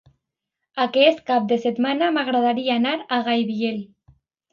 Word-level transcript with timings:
Aquest 0.85 1.19
cap 1.27 1.43
de 1.51 1.57
setmana 1.65 2.07
m'agradaria 2.15 2.73
anar 2.81 2.95
a 3.03 3.21
Gaibiel. 3.29 3.77